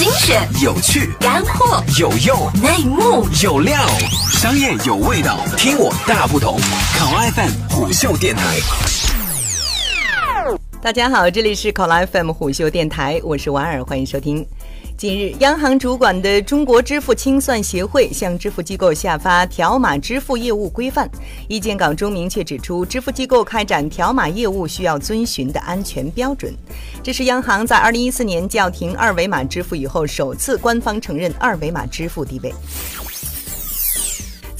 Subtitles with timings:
[0.00, 3.76] 精选、有趣、干货、有用、内幕、有料，
[4.32, 6.58] 商业有味道，听我大不同。
[6.96, 8.42] 考 FM 虎嗅电台。
[10.80, 14.42] 大家好，这里是考拉 FM 虎嗅电台，我是婉儿，欢迎收听。
[15.00, 21.10] 近日，央行主管的中国支付清算协会向支付机构下发条码支付业务规范
[21.48, 26.54] 意见稿中明确指出，支付机构开展条码业务需要遵循的安全标准。
[27.02, 32.52] 这是央行在二零一四年叫停二维码支付以后，首次官方承认二维码支付地位。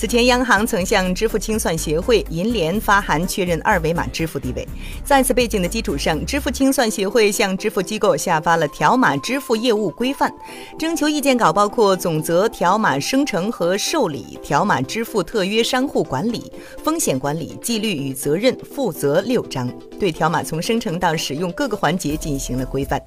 [0.00, 4.66] 此前，央行曾向支付清算协会、银联发函确认二维码支付地位。
[5.04, 10.32] 在此背景的基础上，支付清算协会向支付机构下发了条码支付业务规范。
[10.78, 16.50] 征求意见稿包括总则条码生成和受理、条码支付特约商户管理、
[16.82, 22.98] 风险管理、纪律与责任负责六章，对条码从生成到使用各个环节进行了规范。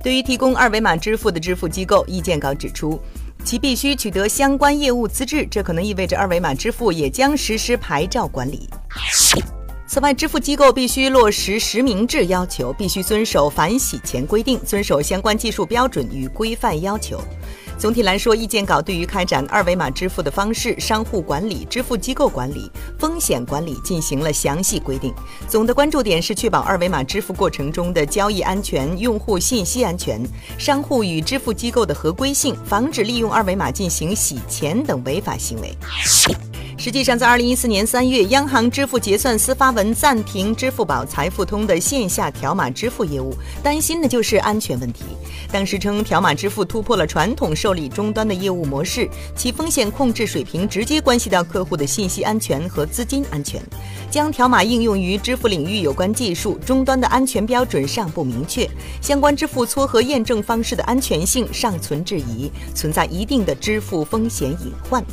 [0.00, 3.00] 对于提供二维码支付的支付机构，意见稿指出。
[3.46, 8.68] 其必须取得相关业务资质，这可能意味着二维码支付也将实施牌照管理。
[9.86, 17.22] 此外，支付机构必须落实实名制要求，必须遵守反洗钱规定，遵守相关技术标准与规范要求。
[17.78, 25.14] 总体来说，意见稿对于开展二维码支付的方式、商户管理、支付机构管理、风险管理进行了详细规定。
[25.46, 30.20] 总的关注点是确保二维码支付过程中的交易安全、用户信息安全、
[30.58, 35.76] 商户与支付机构的合规性，防止利用二维码进行洗钱等违法行为。
[36.86, 45.02] 实际上，在二零一四年三月，央行支付结算司发文暂停支付宝、财付通的线下条码支付业务，担心的就是安全问题。
[45.50, 53.60] 当时称，条码支付突破了传统受理终端的业务模式，其风险控制水平直接关系到客户的信息安全和资金安全。
[54.08, 58.70] 将条码应用于支付领域有关技术终端的安全标准尚不明确，
[59.02, 65.04] 相关支付撮合验证方式的安全性尚存质疑，存在一定的支付风险隐患。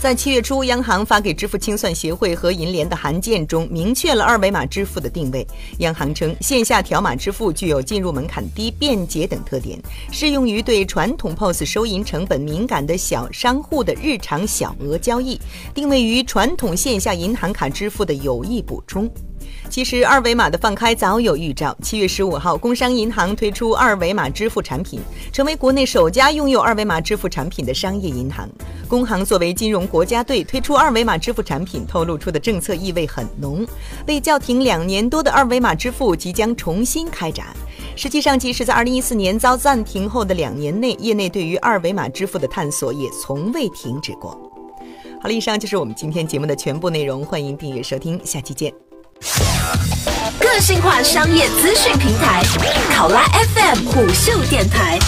[0.00, 5.44] 在七月初，央行发给支付清算协会和银联的函件中，明确了二维码支付的定位。
[5.78, 9.76] 央行称，线下条码支付具有进入门槛低、便捷等特点，
[10.12, 15.38] 适用于对传统 POS 收银成本敏感的小商户的日常小额交易，
[15.74, 19.10] 定位于传统线下银行卡支付的有益补充。
[19.70, 21.76] 其实，二维码的放开早有预兆。
[21.82, 25.00] 七月十五号，工商银行推出二维码支付产品，
[25.30, 28.48] 成为国内首家拥有二维码支付产品的商业银行。
[28.88, 33.66] 工行作为金融国家队推出二维码支付产品，透露出的政策意味很浓，
[34.06, 37.46] 为叫停两年多的二维码支付即将重新开展。
[37.94, 44.30] 实际上，即使在二零一四年遭暂停后的两年内，业内对于二维码支付的探索也从未停止过。
[45.20, 48.87] 好了，以上就是我们今天节目的全部内容，欢迎订阅收听，下期见。
[50.58, 52.42] 个性化商业资讯平台，
[52.92, 53.22] 考拉
[53.54, 54.98] FM 虎嗅电台。